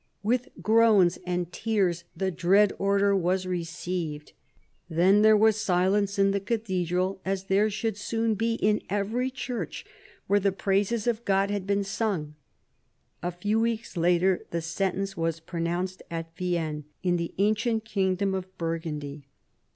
With 0.23 0.49
groans 0.63 1.19
and 1.27 1.53
tears 1.53 2.05
the 2.17 2.31
dread 2.31 2.73
order 2.79 3.15
was 3.15 3.45
received. 3.45 4.33
Then 4.89 5.21
there 5.21 5.37
was 5.37 5.57
silence 5.57 6.17
in 6.17 6.31
the 6.31 6.39
cathedral 6.39 7.21
as 7.23 7.43
there 7.43 7.69
should 7.69 7.97
soon 7.97 8.33
be 8.33 8.55
in 8.55 8.81
every 8.89 9.29
church 9.29 9.85
where 10.25 10.39
the 10.39 10.51
praises 10.51 11.05
of 11.05 11.23
God 11.23 11.51
had 11.51 11.67
been 11.67 11.83
sung. 11.83 12.33
A 13.21 13.29
few 13.29 13.59
weeks 13.59 13.95
later 13.95 14.43
the 14.49 14.59
sentence 14.63 15.15
was 15.15 15.39
pro 15.39 15.61
nounced 15.61 16.01
at 16.09 16.35
Vienne, 16.35 16.85
in 17.03 17.17
the 17.17 17.35
ancient 17.37 17.85
kingdom 17.85 18.33
of 18.33 18.47
Burgundy. 18.57 19.27